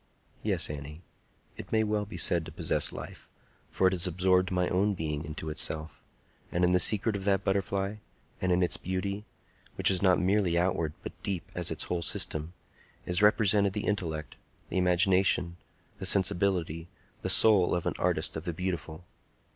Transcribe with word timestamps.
Yes, 0.41 0.67
Annie; 0.67 1.03
it 1.57 1.71
may 1.71 1.83
well 1.83 2.05
be 2.05 2.17
said 2.17 2.43
to 2.47 2.51
possess 2.51 2.91
life, 2.91 3.29
for 3.69 3.85
it 3.85 3.93
has 3.93 4.07
absorbed 4.07 4.49
my 4.49 4.67
own 4.69 4.95
being 4.95 5.23
into 5.23 5.51
itself; 5.51 6.01
and 6.51 6.63
in 6.63 6.71
the 6.71 6.79
secret 6.79 7.15
of 7.15 7.23
that 7.25 7.43
butterfly, 7.43 7.97
and 8.41 8.51
in 8.51 8.63
its 8.63 8.77
beauty,—which 8.77 9.91
is 9.91 10.01
not 10.01 10.19
merely 10.19 10.57
outward, 10.57 10.93
but 11.03 11.11
deep 11.21 11.43
as 11.53 11.69
its 11.69 11.83
whole 11.83 12.01
system,—is 12.01 13.21
represented 13.21 13.73
the 13.73 13.85
intellect, 13.85 14.37
the 14.69 14.79
imagination, 14.79 15.57
the 15.99 16.07
sensibility, 16.07 16.87
the 17.21 17.29
soul 17.29 17.75
of 17.75 17.85
an 17.85 17.93
Artist 17.99 18.35
of 18.35 18.45
the 18.45 18.53
Beautiful! 18.53 19.05